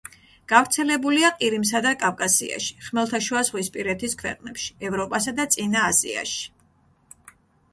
გავრცელებულია 0.51 1.29
ყირიმსა 1.41 1.81
და 1.85 1.91
კავკასიაში, 2.03 2.77
ხმელთაშუაზღვისპირეთის 2.87 4.17
ქვეყნებში, 4.23 4.73
ევროპასა 4.91 5.35
და 5.41 5.47
წინა 5.57 5.85
აზიაში. 5.91 6.43